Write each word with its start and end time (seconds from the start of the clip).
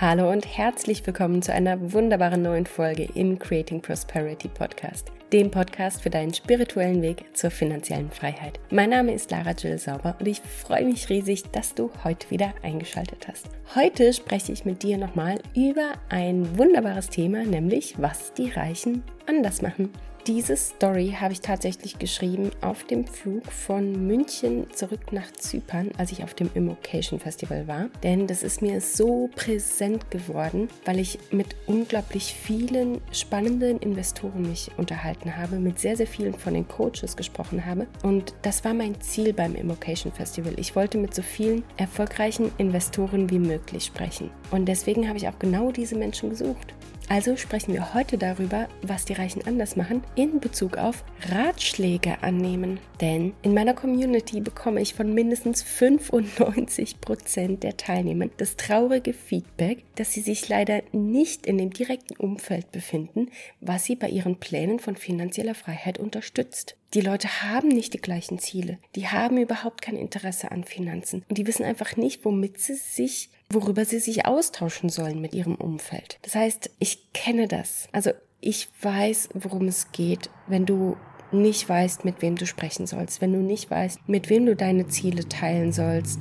Hallo 0.00 0.30
und 0.30 0.46
herzlich 0.56 1.04
willkommen 1.04 1.42
zu 1.42 1.52
einer 1.52 1.92
wunderbaren 1.92 2.40
neuen 2.40 2.66
Folge 2.66 3.08
im 3.14 3.36
Creating 3.36 3.80
Prosperity 3.80 4.46
Podcast, 4.46 5.10
dem 5.32 5.50
Podcast 5.50 6.02
für 6.02 6.08
deinen 6.08 6.32
spirituellen 6.32 7.02
Weg 7.02 7.24
zur 7.32 7.50
finanziellen 7.50 8.08
Freiheit. 8.08 8.60
Mein 8.70 8.90
Name 8.90 9.12
ist 9.12 9.28
Lara 9.32 9.50
Jill 9.50 9.76
Sauber 9.76 10.14
und 10.20 10.28
ich 10.28 10.40
freue 10.40 10.84
mich 10.84 11.08
riesig, 11.08 11.50
dass 11.50 11.74
du 11.74 11.90
heute 12.04 12.30
wieder 12.30 12.54
eingeschaltet 12.62 13.26
hast. 13.26 13.46
Heute 13.74 14.12
spreche 14.12 14.52
ich 14.52 14.64
mit 14.64 14.84
dir 14.84 14.98
nochmal 14.98 15.40
über 15.56 15.94
ein 16.10 16.56
wunderbares 16.56 17.10
Thema, 17.10 17.42
nämlich 17.42 17.96
was 17.98 18.32
die 18.34 18.50
Reichen 18.50 19.02
anders 19.26 19.62
machen. 19.62 19.90
Diese 20.28 20.58
Story 20.58 21.16
habe 21.18 21.32
ich 21.32 21.40
tatsächlich 21.40 21.98
geschrieben 21.98 22.50
auf 22.60 22.84
dem 22.84 23.06
Flug 23.06 23.50
von 23.50 24.06
München 24.06 24.70
zurück 24.74 25.10
nach 25.10 25.32
Zypern, 25.32 25.90
als 25.96 26.12
ich 26.12 26.22
auf 26.22 26.34
dem 26.34 26.50
Immocation 26.52 27.18
Festival 27.18 27.66
war. 27.66 27.88
Denn 28.02 28.26
das 28.26 28.42
ist 28.42 28.60
mir 28.60 28.82
so 28.82 29.30
präsent 29.34 30.10
geworden, 30.10 30.68
weil 30.84 30.98
ich 30.98 31.18
mit 31.30 31.56
unglaublich 31.64 32.34
vielen 32.34 33.00
spannenden 33.10 33.78
Investoren 33.78 34.42
mich 34.42 34.70
unterhalten 34.76 35.34
habe, 35.34 35.58
mit 35.58 35.78
sehr, 35.78 35.96
sehr 35.96 36.06
vielen 36.06 36.34
von 36.34 36.52
den 36.52 36.68
Coaches 36.68 37.16
gesprochen 37.16 37.64
habe. 37.64 37.86
Und 38.02 38.34
das 38.42 38.62
war 38.66 38.74
mein 38.74 39.00
Ziel 39.00 39.32
beim 39.32 39.54
Immocation 39.54 40.12
Festival. 40.12 40.52
Ich 40.58 40.76
wollte 40.76 40.98
mit 40.98 41.14
so 41.14 41.22
vielen 41.22 41.64
erfolgreichen 41.78 42.52
Investoren 42.58 43.30
wie 43.30 43.38
möglich 43.38 43.86
sprechen. 43.86 44.30
Und 44.50 44.66
deswegen 44.66 45.08
habe 45.08 45.16
ich 45.16 45.26
auch 45.26 45.38
genau 45.38 45.72
diese 45.72 45.96
Menschen 45.96 46.28
gesucht. 46.28 46.74
Also 47.10 47.36
sprechen 47.36 47.72
wir 47.72 47.94
heute 47.94 48.18
darüber, 48.18 48.68
was 48.82 49.06
die 49.06 49.14
Reichen 49.14 49.46
anders 49.46 49.76
machen 49.76 50.02
in 50.14 50.40
Bezug 50.40 50.76
auf 50.76 51.04
Ratschläge 51.30 52.22
annehmen. 52.22 52.80
Denn 53.00 53.32
in 53.40 53.54
meiner 53.54 53.72
Community 53.72 54.42
bekomme 54.42 54.82
ich 54.82 54.92
von 54.92 55.14
mindestens 55.14 55.62
95 55.62 57.00
Prozent 57.00 57.62
der 57.62 57.78
Teilnehmer 57.78 58.26
das 58.36 58.56
traurige 58.56 59.14
Feedback, 59.14 59.84
dass 59.94 60.12
sie 60.12 60.20
sich 60.20 60.50
leider 60.50 60.82
nicht 60.92 61.46
in 61.46 61.56
dem 61.56 61.72
direkten 61.72 62.16
Umfeld 62.16 62.72
befinden, 62.72 63.30
was 63.60 63.86
sie 63.86 63.96
bei 63.96 64.10
ihren 64.10 64.36
Plänen 64.36 64.78
von 64.78 64.94
finanzieller 64.94 65.54
Freiheit 65.54 65.96
unterstützt. 65.96 66.76
Die 66.94 67.02
Leute 67.02 67.42
haben 67.42 67.68
nicht 67.68 67.92
die 67.92 68.00
gleichen 68.00 68.38
Ziele. 68.38 68.78
Die 68.94 69.08
haben 69.08 69.36
überhaupt 69.36 69.82
kein 69.82 69.96
Interesse 69.96 70.50
an 70.50 70.64
Finanzen. 70.64 71.22
Und 71.28 71.36
die 71.36 71.46
wissen 71.46 71.64
einfach 71.64 71.96
nicht, 71.96 72.24
womit 72.24 72.58
sie 72.60 72.76
sich, 72.76 73.30
worüber 73.50 73.84
sie 73.84 73.98
sich 73.98 74.24
austauschen 74.24 74.88
sollen 74.88 75.20
mit 75.20 75.34
ihrem 75.34 75.54
Umfeld. 75.54 76.18
Das 76.22 76.34
heißt, 76.34 76.70
ich 76.78 77.12
kenne 77.12 77.46
das. 77.46 77.88
Also 77.92 78.12
ich 78.40 78.68
weiß, 78.80 79.30
worum 79.34 79.68
es 79.68 79.92
geht, 79.92 80.30
wenn 80.46 80.64
du 80.64 80.96
nicht 81.30 81.68
weißt, 81.68 82.06
mit 82.06 82.22
wem 82.22 82.36
du 82.36 82.46
sprechen 82.46 82.86
sollst, 82.86 83.20
wenn 83.20 83.34
du 83.34 83.40
nicht 83.40 83.70
weißt, 83.70 84.08
mit 84.08 84.30
wem 84.30 84.46
du 84.46 84.56
deine 84.56 84.86
Ziele 84.88 85.28
teilen 85.28 85.72
sollst, 85.72 86.20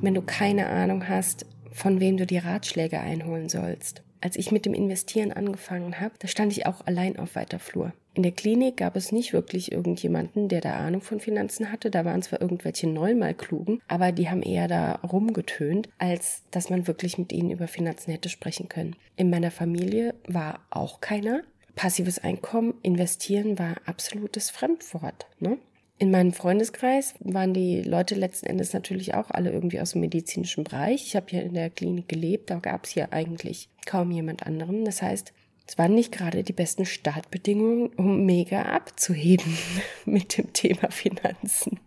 wenn 0.00 0.14
du 0.14 0.22
keine 0.22 0.66
Ahnung 0.66 1.08
hast, 1.08 1.44
von 1.72 2.00
wem 2.00 2.16
du 2.16 2.24
die 2.24 2.38
Ratschläge 2.38 3.00
einholen 3.00 3.50
sollst. 3.50 4.02
Als 4.22 4.36
ich 4.36 4.50
mit 4.50 4.64
dem 4.64 4.72
Investieren 4.72 5.32
angefangen 5.32 6.00
habe, 6.00 6.14
da 6.18 6.28
stand 6.28 6.52
ich 6.52 6.64
auch 6.64 6.86
allein 6.86 7.18
auf 7.18 7.34
weiter 7.34 7.58
Flur. 7.58 7.92
In 8.14 8.22
der 8.22 8.32
Klinik 8.32 8.76
gab 8.76 8.94
es 8.94 9.10
nicht 9.10 9.32
wirklich 9.32 9.72
irgendjemanden, 9.72 10.48
der 10.48 10.60
da 10.60 10.74
Ahnung 10.74 11.00
von 11.00 11.18
Finanzen 11.18 11.72
hatte. 11.72 11.90
Da 11.90 12.04
waren 12.04 12.22
zwar 12.22 12.40
irgendwelche 12.40 12.88
Neunmalklugen, 12.88 13.82
aber 13.88 14.12
die 14.12 14.30
haben 14.30 14.42
eher 14.42 14.68
da 14.68 14.92
rumgetönt, 14.96 15.88
als 15.98 16.42
dass 16.52 16.70
man 16.70 16.86
wirklich 16.86 17.18
mit 17.18 17.32
ihnen 17.32 17.50
über 17.50 17.66
Finanzen 17.66 18.12
hätte 18.12 18.28
sprechen 18.28 18.68
können. 18.68 18.94
In 19.16 19.30
meiner 19.30 19.50
Familie 19.50 20.14
war 20.28 20.60
auch 20.70 21.00
keiner. 21.00 21.42
Passives 21.74 22.20
Einkommen, 22.20 22.74
investieren 22.82 23.58
war 23.58 23.74
absolutes 23.84 24.48
Fremdwort. 24.50 25.26
Ne? 25.40 25.58
In 25.98 26.10
meinem 26.10 26.32
Freundeskreis 26.32 27.14
waren 27.20 27.54
die 27.54 27.82
Leute 27.82 28.14
letzten 28.14 28.46
Endes 28.46 28.72
natürlich 28.72 29.14
auch 29.14 29.30
alle 29.30 29.50
irgendwie 29.50 29.80
aus 29.80 29.92
dem 29.92 30.00
medizinischen 30.00 30.64
Bereich. 30.64 31.06
Ich 31.06 31.16
habe 31.16 31.26
ja 31.30 31.40
in 31.40 31.54
der 31.54 31.70
Klinik 31.70 32.08
gelebt, 32.08 32.50
da 32.50 32.60
gab 32.60 32.84
es 32.84 32.90
hier 32.90 33.12
eigentlich 33.12 33.68
kaum 33.86 34.10
jemand 34.10 34.44
anderen. 34.44 34.84
Das 34.84 35.02
heißt, 35.02 35.32
es 35.66 35.78
waren 35.78 35.94
nicht 35.94 36.12
gerade 36.12 36.44
die 36.44 36.52
besten 36.52 36.84
Startbedingungen, 36.84 37.88
um 37.96 38.26
mega 38.26 38.62
abzuheben 38.62 39.56
mit 40.04 40.36
dem 40.36 40.52
Thema 40.52 40.90
Finanzen. 40.90 41.80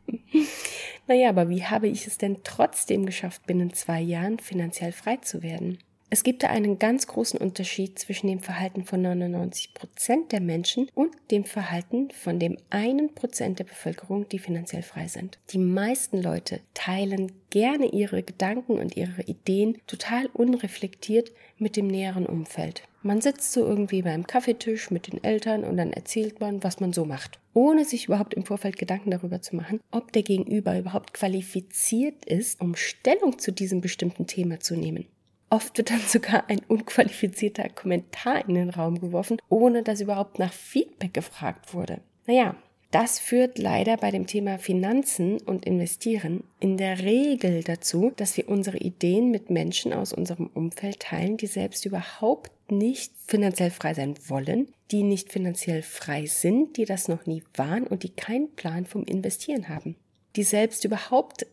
Naja, 1.08 1.30
aber 1.30 1.50
wie 1.50 1.64
habe 1.64 1.88
ich 1.88 2.08
es 2.08 2.18
denn 2.18 2.38
trotzdem 2.44 3.06
geschafft, 3.06 3.46
binnen 3.46 3.74
zwei 3.74 4.02
Jahren 4.02 4.40
finanziell 4.40 4.92
frei 4.92 5.18
zu 5.18 5.42
werden? 5.44 5.80
Es 6.10 6.24
gibt 6.24 6.44
da 6.44 6.48
einen 6.48 6.80
ganz 6.80 7.06
großen 7.06 7.38
Unterschied 7.38 8.00
zwischen 8.00 8.28
dem 8.28 8.40
Verhalten 8.40 8.86
von 8.86 9.02
99 9.02 9.74
Prozent 9.74 10.32
der 10.32 10.40
Menschen 10.40 10.88
und 10.96 11.12
dem 11.32 11.44
Verhalten 11.44 12.12
von 12.12 12.40
dem 12.40 12.58
einen 12.70 13.14
Prozent 13.14 13.60
der 13.60 13.66
Bevölkerung, 13.66 14.30
die 14.30 14.40
finanziell 14.40 14.84
frei 14.84 15.10
sind. 15.10 15.38
Die 15.50 15.58
meisten 15.58 16.22
Leute 16.22 16.62
teilen 16.74 17.34
gerne 17.50 17.88
ihre 17.88 18.24
Gedanken 18.24 18.80
und 18.80 18.96
ihre 18.96 19.24
Ideen 19.24 19.80
total 19.86 20.28
unreflektiert 20.28 21.34
mit 21.58 21.76
dem 21.76 21.88
näheren 21.88 22.26
Umfeld. 22.26 22.84
Man 23.04 23.20
sitzt 23.20 23.52
so 23.52 23.66
irgendwie 23.66 24.02
beim 24.02 24.26
Kaffeetisch 24.26 24.92
mit 24.92 25.12
den 25.12 25.22
Eltern 25.26 25.66
und 25.66 25.76
dann 25.76 25.92
erzählt 25.92 26.40
man, 26.40 26.64
was 26.64 26.80
man 26.80 26.94
so 26.94 27.04
macht, 27.04 27.40
ohne 27.54 27.84
sich 27.84 28.06
überhaupt 28.06 28.34
im 28.34 28.46
Vorfeld 28.46 28.78
Gedanken 28.78 29.12
darüber 29.12 29.42
zu 29.42 29.58
machen, 29.58 29.82
ob 29.92 30.14
der 30.14 30.24
Gegenüber 30.24 30.80
überhaupt 30.80 31.14
qualifiziert 31.14 32.24
ist, 32.26 32.62
um 32.62 32.76
Stellung 32.76 33.40
zu 33.40 33.52
diesem 33.52 33.82
bestimmten 33.82 34.26
Thema 34.26 34.62
zu 34.62 34.78
nehmen. 34.78 35.06
Oft 35.50 35.78
wird 35.78 35.92
dann 35.92 36.02
sogar 36.02 36.50
ein 36.50 36.62
unqualifizierter 36.68 37.70
Kommentar 37.70 38.48
in 38.48 38.56
den 38.56 38.70
Raum 38.70 39.00
geworfen, 39.00 39.38
ohne 39.50 39.84
dass 39.84 40.02
überhaupt 40.02 40.40
nach 40.40 40.54
Feedback 40.54 41.14
gefragt 41.14 41.74
wurde. 41.74 42.02
Naja, 42.26 42.56
das 42.92 43.20
führt 43.20 43.58
leider 43.58 43.98
bei 43.98 44.12
dem 44.12 44.28
Thema 44.28 44.60
Finanzen 44.60 45.42
und 45.42 45.66
Investieren 45.66 46.44
in 46.60 46.78
der 46.78 47.00
Regel 47.00 47.64
dazu, 47.64 48.14
dass 48.16 48.38
wir 48.38 48.48
unsere 48.48 48.78
Ideen 48.78 49.30
mit 49.30 49.50
Menschen 49.50 49.92
aus 49.92 50.14
unserem 50.14 50.48
Umfeld 50.48 51.02
teilen, 51.02 51.36
die 51.36 51.48
selbst 51.48 51.86
überhaupt 51.86 52.52
nicht 52.72 53.14
finanziell 53.28 53.72
frei 53.72 53.94
sein 53.94 54.16
wollen, 54.28 54.70
die 54.92 55.04
nicht 55.04 55.32
finanziell 55.32 55.82
frei 55.82 56.26
sind, 56.28 56.78
die 56.78 56.86
das 56.86 57.10
noch 57.10 57.26
nie 57.26 57.44
waren 57.56 57.86
und 57.86 58.04
die 58.04 58.10
keinen 58.10 58.54
Plan 58.56 58.86
vom 58.86 59.04
Investieren 59.04 59.68
haben, 59.68 59.96
die 60.38 60.44
selbst 60.44 60.86
überhaupt 60.86 61.46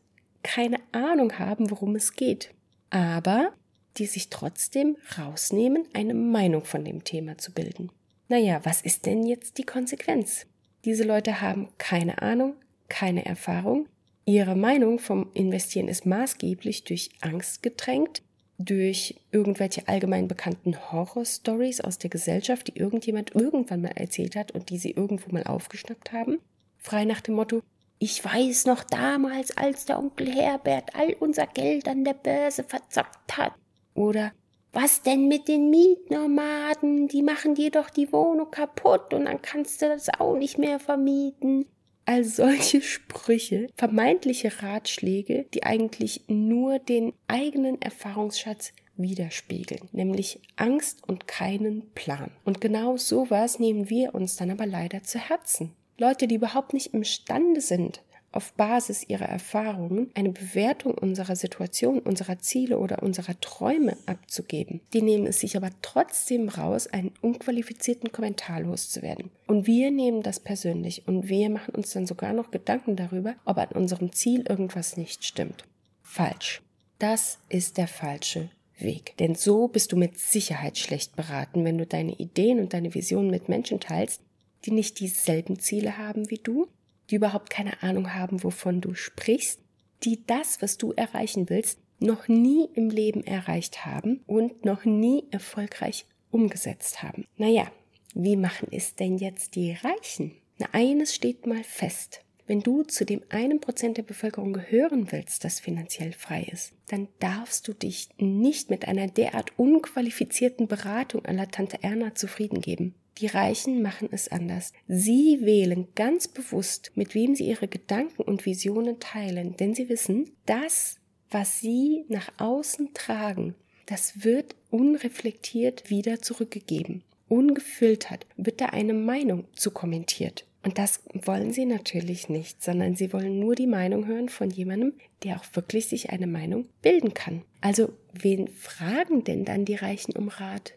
keine 0.45 0.79
Ahnung 0.93 1.39
haben, 1.39 1.71
worum 1.71 1.97
es 1.97 2.15
geht. 2.15 2.51
Aber 2.91 3.53
die 3.97 4.07
sich 4.07 4.29
trotzdem 4.29 4.97
rausnehmen, 5.19 5.87
eine 5.93 6.15
Meinung 6.15 6.65
von 6.65 6.85
dem 6.85 7.05
Thema 7.05 7.39
zu 7.39 7.53
bilden. 7.53 7.91
Naja, 8.29 8.61
was 8.65 8.81
ist 8.81 9.07
denn 9.07 9.25
jetzt 9.27 9.59
die 9.59 9.65
Konsequenz? 9.65 10.47
Diese 10.85 11.05
Leute 11.05 11.41
haben 11.41 11.69
keine 11.79 12.23
Ahnung, 12.23 12.55
keine 12.89 13.25
Erfahrung. 13.25 13.87
Ihre 14.27 14.57
Meinung 14.57 14.99
vom 14.99 15.31
Investieren 15.35 15.89
ist 15.89 16.07
maßgeblich 16.07 16.85
durch 16.85 17.11
Angst 17.21 17.63
getränkt, 17.63 18.23
durch 18.59 19.17
irgendwelche 19.33 19.89
allgemein 19.89 20.29
bekannten 20.29 20.77
Horror-Stories 20.93 21.81
aus 21.81 21.99
der 21.99 22.11
Gesellschaft, 22.11 22.69
die 22.69 22.79
irgendjemand 22.79 23.35
irgendwann 23.35 23.83
mal 23.83 23.93
erzählt 23.97 24.37
hat 24.37 24.53
und 24.53 24.71
die 24.71 24.79
sie 24.79 24.93
irgendwo 24.93 25.31
mal 25.33 25.45
aufgeschnappt 25.45 26.13
haben. 26.13 26.39
Frei 26.79 27.05
nach 27.05 27.21
dem 27.21 27.35
Motto, 27.35 27.63
ich 27.99 28.25
weiß 28.25 28.67
noch 28.67 28.85
damals, 28.85 29.57
als 29.57 29.87
der 29.87 29.99
Onkel 29.99 30.33
Herbert 30.33 30.95
all 30.95 31.15
unser 31.21 31.47
Geld 31.47 31.89
an 31.89 32.05
der 32.05 32.15
Börse 32.15 32.65
verzockt 32.65 33.37
hat. 33.37 33.53
Oder 33.95 34.33
was 34.73 35.03
denn 35.03 35.29
mit 35.29 35.47
den 35.47 35.71
Mietnomaden? 35.71 37.07
Die 37.07 37.23
machen 37.23 37.55
dir 37.55 37.71
doch 37.71 37.91
die 37.91 38.13
Wohnung 38.13 38.51
kaputt 38.51 39.15
und 39.15 39.27
dann 39.27 39.41
kannst 39.41 39.81
du 39.81 39.87
das 39.87 40.09
auch 40.19 40.37
nicht 40.37 40.59
mehr 40.59 40.81
vermieten. 40.81 41.67
All 42.07 42.25
solche 42.25 42.83
Sprüche, 42.83 43.69
vermeintliche 43.77 44.63
Ratschläge, 44.63 45.47
die 45.55 45.63
eigentlich 45.63 46.25
nur 46.27 46.79
den 46.79 47.15
eigenen 47.29 47.81
Erfahrungsschatz 47.81 48.73
widerspiegeln, 48.97 49.89
nämlich 49.93 50.41
Angst 50.57 51.07
und 51.07 51.27
keinen 51.27 51.91
Plan. 51.95 52.31
Und 52.45 52.61
genau 52.61 52.97
sowas 52.97 53.59
nehmen 53.59 53.89
wir 53.89 54.15
uns 54.15 54.37
dann 54.37 54.51
aber 54.51 54.67
leider 54.67 55.03
zu 55.03 55.19
Herzen. 55.19 55.73
Leute, 55.99 56.27
die 56.27 56.35
überhaupt 56.35 56.75
nicht 56.75 56.93
imstande 56.93 57.61
sind, 57.61 58.03
auf 58.35 58.53
Basis 58.55 59.09
ihrer 59.09 59.29
Erfahrungen 59.29 60.11
eine 60.15 60.31
Bewertung 60.31 60.95
unserer 60.95 61.37
Situation, 61.37 62.01
unserer 62.01 62.39
Ziele 62.39 62.79
oder 62.79 63.03
unserer 63.03 63.39
Träume 63.41 63.97
abzugeben. 64.07 64.81
Die 64.93 65.03
nehmen 65.03 65.27
es 65.27 65.41
sich 65.41 65.57
aber 65.57 65.71
trotzdem 65.83 66.49
raus, 66.49 66.87
einen 66.87 67.13
unqualifizierten 67.21 68.13
Kommentar 68.13 68.61
loszuwerden. 68.61 69.31
Und 69.47 69.67
wir 69.67 69.91
nehmen 69.91 70.23
das 70.23 70.41
persönlich 70.41 71.07
und 71.07 71.29
wir 71.29 71.49
machen 71.51 71.75
uns 71.75 71.93
dann 71.93 72.07
sogar 72.07 72.33
noch 72.33 72.51
Gedanken 72.51 72.97
darüber, 72.97 73.35
ob 73.45 73.59
an 73.59 73.69
unserem 73.69 74.13
Ziel 74.13 74.45
irgendwas 74.49 74.97
nicht 74.97 75.25
stimmt. 75.25 75.65
Falsch. 76.03 76.63
Das 76.99 77.39
ist 77.49 77.77
der 77.77 77.89
falsche 77.89 78.51
Weg. 78.79 79.17
Denn 79.19 79.35
so 79.35 79.69
bist 79.69 79.93
du 79.93 79.97
mit 79.97 80.19
Sicherheit 80.19 80.79
schlecht 80.79 81.17
beraten, 81.17 81.65
wenn 81.65 81.79
du 81.79 81.87
deine 81.87 82.13
Ideen 82.13 82.61
und 82.61 82.73
deine 82.73 82.95
Visionen 82.95 83.31
mit 83.31 83.49
Menschen 83.49 83.81
teilst, 83.81 84.21
die 84.65 84.71
nicht 84.71 85.01
dieselben 85.01 85.59
Ziele 85.59 85.99
haben 85.99 86.31
wie 86.31 86.39
du, 86.39 86.69
die 87.11 87.17
überhaupt 87.17 87.51
keine 87.51 87.83
Ahnung 87.83 88.15
haben, 88.15 88.43
wovon 88.43 88.81
du 88.81 88.95
sprichst, 88.95 89.61
die 90.03 90.25
das, 90.27 90.61
was 90.63 90.79
du 90.79 90.93
erreichen 90.93 91.49
willst, 91.49 91.79
noch 91.99 92.29
nie 92.29 92.69
im 92.75 92.91
Leben 92.91 93.25
erreicht 93.25 93.87
haben 93.87 94.21
und 94.27 94.65
noch 94.65 94.85
nie 94.85 95.25
erfolgreich 95.31 96.07
umgesetzt 96.31 97.03
haben. 97.03 97.27
Naja, 97.37 97.71
wie 98.15 98.37
machen 98.37 98.69
es 98.71 98.95
denn 98.95 99.19
jetzt 99.19 99.55
die 99.55 99.73
Reichen? 99.73 100.33
Na, 100.59 100.69
eines 100.73 101.15
steht 101.15 101.47
mal 101.47 101.65
fest. 101.65 102.25
wenn 102.47 102.61
du 102.61 102.83
zu 102.83 103.05
dem 103.05 103.23
einen 103.31 103.61
Prozent 103.61 103.97
der 103.97 104.03
Bevölkerung 104.03 104.53
gehören 104.53 105.11
willst, 105.13 105.45
das 105.45 105.61
finanziell 105.61 106.13
frei 106.13 106.47
ist, 106.53 106.73
dann 106.89 107.09
darfst 107.19 107.67
du 107.67 107.73
dich 107.73 108.09
nicht 108.19 108.71
mit 108.71 108.87
einer 108.87 109.07
derart 109.07 109.59
unqualifizierten 109.59 110.69
Beratung 110.69 111.23
la 111.27 111.47
Tante 111.47 111.83
Erna 111.83 112.15
zufrieden 112.15 112.61
geben. 112.61 112.95
Die 113.19 113.27
Reichen 113.27 113.81
machen 113.81 114.09
es 114.11 114.29
anders. 114.29 114.73
Sie 114.89 115.39
wählen 115.43 115.89
ganz 115.95 116.27
bewusst, 116.27 116.93
mit 116.95 117.15
wem 117.15 117.35
sie 117.35 117.47
ihre 117.49 117.69
Gedanken 117.69 118.23
und 118.23 118.45
Visionen 118.45 118.99
teilen, 118.99 119.57
denn 119.57 119.75
sie 119.75 119.89
wissen, 119.89 120.31
das, 120.47 120.97
was 121.31 121.61
sie 121.61 122.05
nach 122.09 122.31
außen 122.39 122.93
tragen, 122.95 123.55
das 123.87 124.25
wird 124.25 124.57
unreflektiert 124.71 125.91
wieder 125.91 126.21
zurückgegeben. 126.21 127.03
Ungefiltert 127.29 128.27
wird 128.37 128.61
da 128.61 128.67
eine 128.67 128.95
Meinung 128.95 129.47
zu 129.55 129.71
kommentiert. 129.71 130.47
Und 130.65 130.79
das 130.79 131.01
wollen 131.13 131.53
sie 131.53 131.67
natürlich 131.67 132.31
nicht, 132.31 132.63
sondern 132.63 132.97
sie 132.97 133.13
wollen 133.13 133.39
nur 133.39 133.55
die 133.55 133.67
Meinung 133.67 134.07
hören 134.07 134.31
von 134.31 134.51
jemandem, 134.51 134.95
der 135.23 135.37
auch 135.37 135.45
wirklich 135.53 135.87
sich 135.87 136.11
eine 136.11 136.27
Meinung 136.27 136.67
bilden 136.81 137.13
kann. 137.13 137.43
Also 137.61 137.93
wen 138.13 138.49
fragen 138.49 139.25
denn 139.25 139.45
dann 139.45 139.67
die 139.67 139.75
Reichen 139.75 140.17
um 140.17 140.29
Rat? 140.29 140.75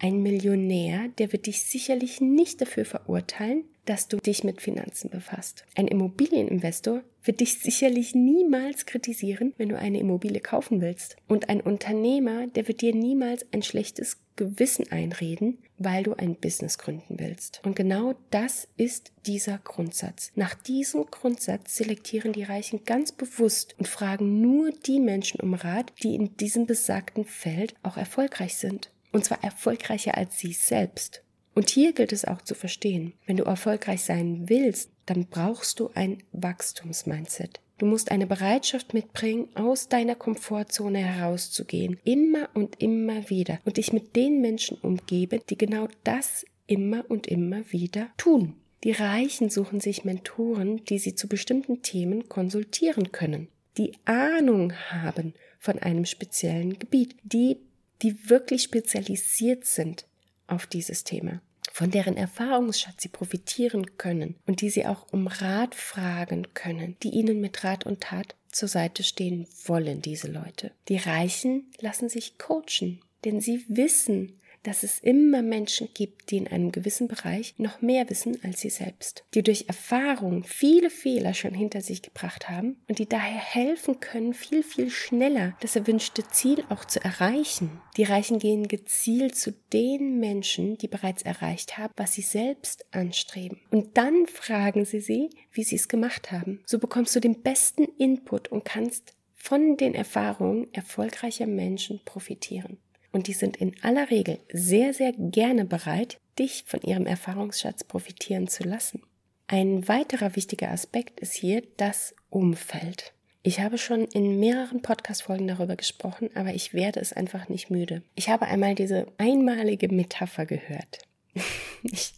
Ein 0.00 0.22
Millionär, 0.22 1.08
der 1.18 1.32
wird 1.32 1.46
dich 1.46 1.62
sicherlich 1.62 2.20
nicht 2.20 2.60
dafür 2.60 2.84
verurteilen, 2.84 3.64
dass 3.84 4.06
du 4.06 4.18
dich 4.18 4.44
mit 4.44 4.60
Finanzen 4.60 5.10
befasst. 5.10 5.64
Ein 5.74 5.88
Immobilieninvestor 5.88 7.02
wird 7.24 7.40
dich 7.40 7.58
sicherlich 7.58 8.14
niemals 8.14 8.86
kritisieren, 8.86 9.54
wenn 9.56 9.70
du 9.70 9.78
eine 9.78 9.98
Immobilie 9.98 10.40
kaufen 10.40 10.80
willst. 10.80 11.16
Und 11.26 11.48
ein 11.48 11.60
Unternehmer, 11.60 12.46
der 12.46 12.68
wird 12.68 12.80
dir 12.80 12.94
niemals 12.94 13.46
ein 13.50 13.62
schlechtes 13.62 14.18
Gewissen 14.36 14.92
einreden, 14.92 15.58
weil 15.78 16.04
du 16.04 16.14
ein 16.14 16.36
Business 16.36 16.78
gründen 16.78 17.18
willst. 17.18 17.60
Und 17.64 17.74
genau 17.74 18.14
das 18.30 18.68
ist 18.76 19.10
dieser 19.26 19.58
Grundsatz. 19.58 20.30
Nach 20.36 20.54
diesem 20.54 21.06
Grundsatz 21.06 21.76
selektieren 21.76 22.32
die 22.32 22.44
Reichen 22.44 22.84
ganz 22.84 23.10
bewusst 23.10 23.74
und 23.78 23.88
fragen 23.88 24.40
nur 24.40 24.70
die 24.70 25.00
Menschen 25.00 25.40
um 25.40 25.54
Rat, 25.54 25.92
die 26.04 26.14
in 26.14 26.36
diesem 26.36 26.66
besagten 26.66 27.24
Feld 27.24 27.74
auch 27.82 27.96
erfolgreich 27.96 28.56
sind. 28.56 28.90
Und 29.12 29.24
zwar 29.24 29.42
erfolgreicher 29.42 30.16
als 30.16 30.38
sie 30.38 30.52
selbst. 30.52 31.22
Und 31.54 31.70
hier 31.70 31.92
gilt 31.92 32.12
es 32.12 32.24
auch 32.24 32.42
zu 32.42 32.54
verstehen, 32.54 33.14
wenn 33.26 33.36
du 33.36 33.44
erfolgreich 33.44 34.02
sein 34.02 34.48
willst, 34.48 34.90
dann 35.06 35.26
brauchst 35.26 35.80
du 35.80 35.90
ein 35.94 36.22
Wachstumsmindset. 36.32 37.60
Du 37.78 37.86
musst 37.86 38.10
eine 38.10 38.26
Bereitschaft 38.26 38.92
mitbringen, 38.92 39.48
aus 39.54 39.88
deiner 39.88 40.16
Komfortzone 40.16 40.98
herauszugehen, 40.98 41.98
immer 42.04 42.48
und 42.54 42.80
immer 42.82 43.30
wieder, 43.30 43.60
und 43.64 43.76
dich 43.76 43.92
mit 43.92 44.16
den 44.16 44.40
Menschen 44.40 44.78
umgeben, 44.78 45.40
die 45.48 45.56
genau 45.56 45.88
das 46.04 46.44
immer 46.66 47.04
und 47.08 47.26
immer 47.26 47.62
wieder 47.72 48.08
tun. 48.16 48.54
Die 48.84 48.92
Reichen 48.92 49.50
suchen 49.50 49.80
sich 49.80 50.04
Mentoren, 50.04 50.84
die 50.84 50.98
sie 50.98 51.14
zu 51.14 51.28
bestimmten 51.28 51.82
Themen 51.82 52.28
konsultieren 52.28 53.10
können, 53.10 53.48
die 53.76 53.92
Ahnung 54.04 54.72
haben 54.90 55.34
von 55.58 55.78
einem 55.78 56.04
speziellen 56.04 56.78
Gebiet, 56.78 57.16
die 57.22 57.58
die 58.02 58.30
wirklich 58.30 58.62
spezialisiert 58.62 59.64
sind 59.64 60.06
auf 60.46 60.66
dieses 60.66 61.04
Thema, 61.04 61.40
von 61.72 61.90
deren 61.90 62.16
Erfahrungsschatz 62.16 63.02
sie 63.02 63.08
profitieren 63.08 63.96
können 63.98 64.36
und 64.46 64.60
die 64.60 64.70
sie 64.70 64.86
auch 64.86 65.06
um 65.12 65.26
Rat 65.26 65.74
fragen 65.74 66.54
können, 66.54 66.96
die 67.02 67.10
ihnen 67.10 67.40
mit 67.40 67.64
Rat 67.64 67.86
und 67.86 68.00
Tat 68.00 68.34
zur 68.50 68.68
Seite 68.68 69.02
stehen 69.02 69.46
wollen, 69.64 70.00
diese 70.02 70.28
Leute. 70.28 70.72
Die 70.88 70.96
Reichen 70.96 71.70
lassen 71.80 72.08
sich 72.08 72.38
coachen, 72.38 73.00
denn 73.24 73.40
sie 73.40 73.64
wissen, 73.68 74.37
dass 74.62 74.82
es 74.82 74.98
immer 74.98 75.42
Menschen 75.42 75.88
gibt, 75.94 76.30
die 76.30 76.38
in 76.38 76.48
einem 76.48 76.72
gewissen 76.72 77.08
Bereich 77.08 77.54
noch 77.58 77.80
mehr 77.80 78.08
wissen 78.10 78.38
als 78.42 78.60
sie 78.60 78.70
selbst, 78.70 79.24
die 79.34 79.42
durch 79.42 79.64
Erfahrung 79.68 80.44
viele 80.44 80.90
Fehler 80.90 81.34
schon 81.34 81.54
hinter 81.54 81.80
sich 81.80 82.02
gebracht 82.02 82.48
haben 82.48 82.76
und 82.88 82.98
die 82.98 83.08
daher 83.08 83.40
helfen 83.40 84.00
können, 84.00 84.34
viel, 84.34 84.62
viel 84.62 84.90
schneller 84.90 85.56
das 85.60 85.76
erwünschte 85.76 86.26
Ziel 86.28 86.64
auch 86.68 86.84
zu 86.84 87.02
erreichen. 87.02 87.80
Die 87.96 88.04
Reichen 88.04 88.38
gehen 88.38 88.68
gezielt 88.68 89.36
zu 89.36 89.52
den 89.72 90.20
Menschen, 90.20 90.78
die 90.78 90.88
bereits 90.88 91.22
erreicht 91.22 91.78
haben, 91.78 91.92
was 91.96 92.12
sie 92.12 92.22
selbst 92.22 92.86
anstreben. 92.92 93.60
Und 93.70 93.96
dann 93.96 94.26
fragen 94.26 94.84
sie 94.84 95.00
sie, 95.00 95.30
wie 95.52 95.64
sie 95.64 95.76
es 95.76 95.88
gemacht 95.88 96.30
haben. 96.30 96.62
So 96.66 96.78
bekommst 96.78 97.14
du 97.16 97.20
den 97.20 97.42
besten 97.42 97.84
Input 97.98 98.48
und 98.48 98.64
kannst 98.64 99.14
von 99.34 99.76
den 99.76 99.94
Erfahrungen 99.94 100.72
erfolgreicher 100.72 101.46
Menschen 101.46 102.00
profitieren 102.04 102.78
und 103.12 103.26
die 103.26 103.32
sind 103.32 103.56
in 103.56 103.74
aller 103.82 104.10
Regel 104.10 104.38
sehr, 104.52 104.92
sehr 104.94 105.12
gerne 105.12 105.64
bereit, 105.64 106.18
dich 106.38 106.64
von 106.66 106.80
ihrem 106.82 107.06
Erfahrungsschatz 107.06 107.84
profitieren 107.84 108.48
zu 108.48 108.64
lassen. 108.64 109.02
Ein 109.46 109.88
weiterer 109.88 110.36
wichtiger 110.36 110.70
Aspekt 110.70 111.20
ist 111.20 111.32
hier 111.32 111.62
das 111.78 112.14
Umfeld. 112.30 113.14
Ich 113.42 113.60
habe 113.60 113.78
schon 113.78 114.04
in 114.04 114.38
mehreren 114.38 114.82
Podcast-Folgen 114.82 115.48
darüber 115.48 115.76
gesprochen, 115.76 116.28
aber 116.34 116.52
ich 116.52 116.74
werde 116.74 117.00
es 117.00 117.14
einfach 117.14 117.48
nicht 117.48 117.70
müde. 117.70 118.02
Ich 118.14 118.28
habe 118.28 118.46
einmal 118.46 118.74
diese 118.74 119.06
einmalige 119.16 119.88
Metapher 119.88 120.46
gehört. 120.46 120.98
Ich 121.84 122.14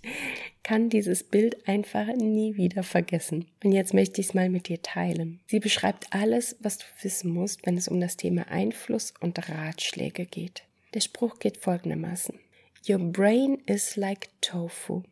kann 0.62 0.88
dieses 0.88 1.22
Bild 1.22 1.68
einfach 1.68 2.06
nie 2.06 2.56
wieder 2.56 2.82
vergessen. 2.82 3.46
Und 3.62 3.72
jetzt 3.72 3.92
möchte 3.92 4.20
ich 4.20 4.28
es 4.28 4.34
mal 4.34 4.48
mit 4.48 4.68
dir 4.68 4.80
teilen. 4.80 5.40
Sie 5.46 5.60
beschreibt 5.60 6.06
alles, 6.12 6.56
was 6.60 6.78
du 6.78 6.84
wissen 7.02 7.30
musst, 7.30 7.66
wenn 7.66 7.76
es 7.76 7.88
um 7.88 8.00
das 8.00 8.16
Thema 8.16 8.48
Einfluss 8.48 9.12
und 9.20 9.50
Ratschläge 9.50 10.24
geht. 10.24 10.62
Der 10.94 11.00
Spruch 11.00 11.38
geht 11.38 11.58
folgendermaßen. 11.58 12.38
Your 12.88 12.98
brain 12.98 13.62
is 13.66 13.96
like 13.96 14.28
tofu. 14.40 15.02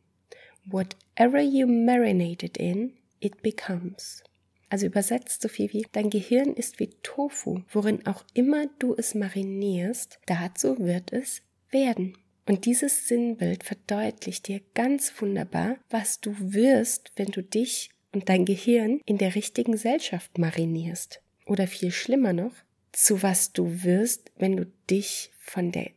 Whatever 0.65 1.41
you 1.41 1.67
marinate 1.67 2.45
it 2.45 2.57
in, 2.57 2.95
it 3.21 3.43
becomes. 3.43 4.23
Also 4.71 4.87
übersetzt 4.87 5.41
so 5.43 5.49
viel 5.49 5.73
wie, 5.73 5.87
dein 5.93 6.11
Gehirn 6.11 6.53
ist 6.53 6.79
wie 6.79 6.91
Tofu, 7.03 7.63
worin 7.73 8.07
auch 8.07 8.25
immer 8.35 8.67
du 8.79 8.95
es 8.97 9.15
marinierst, 9.15 10.19
dazu 10.27 10.79
wird 10.79 11.13
es 11.13 11.41
werden. 11.71 12.19
Und 12.47 12.65
dieses 12.65 13.09
Sinnbild 13.09 13.65
verdeutlicht 13.65 14.49
dir 14.49 14.61
ganz 14.75 15.13
wunderbar, 15.21 15.77
was 15.91 16.21
du 16.21 16.35
wirst, 16.39 17.13
wenn 17.17 17.29
du 17.29 17.43
dich 17.43 17.91
und 18.13 18.29
dein 18.29 18.45
Gehirn 18.45 19.01
in 19.05 19.19
der 19.19 19.35
richtigen 19.35 19.73
Gesellschaft 19.73 20.39
marinierst. 20.39 21.21
Oder 21.47 21.67
viel 21.67 21.91
schlimmer 21.91 22.33
noch, 22.33 22.55
zu 22.93 23.23
was 23.23 23.53
du 23.53 23.85
wirst, 23.85 24.33
wenn 24.37 24.57
du 24.57 24.67
dich 24.91 25.31
von 25.49 25.73
der 25.73 25.91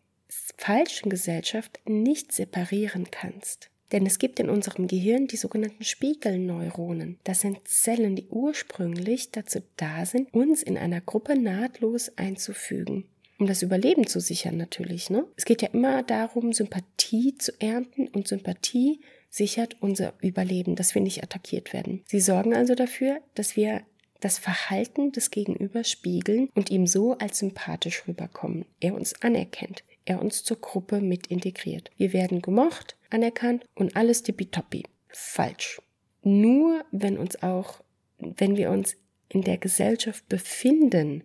falschen 0.57 1.09
Gesellschaft 1.09 1.79
nicht 1.85 2.31
separieren 2.31 3.11
kannst. 3.11 3.69
Denn 3.91 4.05
es 4.05 4.19
gibt 4.19 4.39
in 4.39 4.49
unserem 4.49 4.87
Gehirn 4.87 5.27
die 5.27 5.35
sogenannten 5.35 5.83
Spiegelneuronen. 5.83 7.17
Das 7.25 7.41
sind 7.41 7.67
Zellen, 7.67 8.15
die 8.15 8.27
ursprünglich 8.29 9.31
dazu 9.31 9.59
da 9.75 10.05
sind, 10.05 10.33
uns 10.33 10.63
in 10.63 10.77
einer 10.77 11.01
Gruppe 11.01 11.37
nahtlos 11.37 12.17
einzufügen. 12.17 13.03
Um 13.37 13.47
das 13.47 13.63
Überleben 13.63 14.07
zu 14.07 14.19
sichern 14.19 14.55
natürlich. 14.55 15.09
Ne? 15.09 15.25
Es 15.35 15.45
geht 15.45 15.61
ja 15.61 15.69
immer 15.69 16.03
darum, 16.03 16.53
Sympathie 16.53 17.35
zu 17.37 17.51
ernten 17.59 18.07
und 18.07 18.27
Sympathie 18.27 19.01
sichert 19.29 19.77
unser 19.79 20.13
Überleben, 20.21 20.75
dass 20.75 20.93
wir 20.93 21.01
nicht 21.01 21.23
attackiert 21.23 21.73
werden. 21.73 22.03
Sie 22.05 22.19
sorgen 22.19 22.53
also 22.53 22.75
dafür, 22.75 23.19
dass 23.33 23.55
wir 23.55 23.81
das 24.21 24.37
Verhalten 24.37 25.11
des 25.11 25.31
Gegenübers 25.31 25.89
spiegeln 25.89 26.49
und 26.55 26.69
ihm 26.69 26.87
so 26.87 27.17
als 27.17 27.39
sympathisch 27.39 28.07
rüberkommen. 28.07 28.65
Er 28.79 28.93
uns 28.93 29.21
anerkennt, 29.21 29.83
er 30.05 30.21
uns 30.21 30.43
zur 30.43 30.61
Gruppe 30.61 31.01
mit 31.01 31.27
integriert. 31.27 31.89
Wir 31.97 32.13
werden 32.13 32.41
gemocht, 32.41 32.95
anerkannt 33.09 33.65
und 33.75 33.95
alles 33.97 34.23
tippitoppi. 34.23 34.83
Falsch. 35.09 35.81
Nur 36.23 36.85
wenn 36.91 37.17
uns 37.17 37.41
auch, 37.43 37.81
wenn 38.19 38.55
wir 38.55 38.69
uns 38.69 38.95
in 39.27 39.41
der 39.41 39.57
Gesellschaft 39.57 40.27
befinden, 40.29 41.23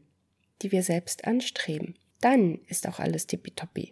die 0.62 0.73
wir 0.73 0.83
selbst 0.83 1.26
anstreben, 1.26 1.95
dann 2.21 2.61
ist 2.67 2.88
auch 2.88 2.99
alles 2.99 3.26
tippitoppi. 3.26 3.91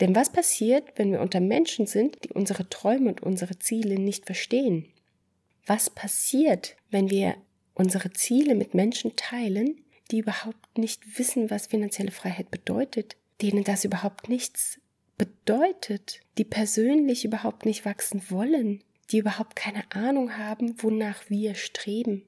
Denn 0.00 0.14
was 0.14 0.30
passiert, 0.30 0.92
wenn 0.96 1.12
wir 1.12 1.20
unter 1.20 1.40
Menschen 1.40 1.86
sind, 1.86 2.24
die 2.24 2.30
unsere 2.30 2.68
Träume 2.68 3.08
und 3.08 3.22
unsere 3.22 3.58
Ziele 3.58 3.98
nicht 3.98 4.26
verstehen? 4.26 4.86
Was 5.66 5.90
passiert, 5.90 6.76
wenn 6.90 7.10
wir 7.10 7.34
unsere 7.76 8.12
Ziele 8.12 8.54
mit 8.54 8.74
Menschen 8.74 9.14
teilen, 9.14 9.76
die 10.10 10.18
überhaupt 10.18 10.78
nicht 10.78 11.18
wissen, 11.18 11.50
was 11.50 11.68
finanzielle 11.68 12.10
Freiheit 12.10 12.50
bedeutet, 12.50 13.16
denen 13.42 13.64
das 13.64 13.84
überhaupt 13.84 14.28
nichts 14.28 14.80
bedeutet, 15.18 16.20
die 16.38 16.44
persönlich 16.44 17.24
überhaupt 17.24 17.64
nicht 17.64 17.84
wachsen 17.84 18.22
wollen, 18.30 18.82
die 19.10 19.18
überhaupt 19.18 19.56
keine 19.56 19.84
Ahnung 19.92 20.36
haben, 20.36 20.82
wonach 20.82 21.28
wir 21.28 21.54
streben. 21.54 22.24